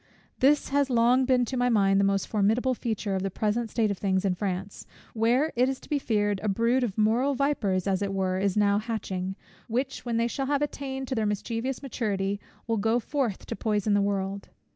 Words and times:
This 0.39 0.69
has 0.69 0.89
long 0.89 1.25
been 1.25 1.45
to 1.45 1.55
my 1.55 1.69
mind 1.69 1.99
the 1.99 2.03
most 2.03 2.27
formidable 2.27 2.73
feature 2.73 3.13
of 3.13 3.21
the 3.21 3.29
present 3.29 3.69
state 3.69 3.91
of 3.91 3.99
things 3.99 4.25
in 4.25 4.33
France; 4.33 4.87
where, 5.13 5.53
it 5.55 5.69
is 5.69 5.79
to 5.79 5.87
be 5.89 5.99
feared, 5.99 6.41
a 6.43 6.49
brood 6.49 6.83
of 6.83 6.97
moral 6.97 7.35
vipers, 7.35 7.85
as 7.85 8.01
it 8.01 8.11
were, 8.11 8.39
is 8.39 8.57
now 8.57 8.79
hatching, 8.79 9.35
which, 9.67 10.03
when 10.03 10.17
they 10.17 10.25
shall 10.27 10.47
have 10.47 10.63
attained 10.63 11.07
to 11.09 11.13
their 11.13 11.27
mischievous 11.27 11.83
maturity, 11.83 12.39
will 12.65 12.77
go 12.77 12.99
forth 12.99 13.45
to 13.45 13.55
poison 13.55 13.93
the 13.93 14.01
world. 14.01 14.49